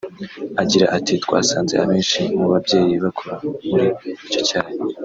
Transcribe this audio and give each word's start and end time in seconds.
Agira 0.61 0.85
ati 0.97 1.13
“Twasanze 1.23 1.73
abenshi 1.83 2.21
mu 2.37 2.45
babyeyi 2.51 2.95
bakora 3.03 3.35
muri 3.69 3.85
icyo 4.27 4.41
cyayi 4.47 4.77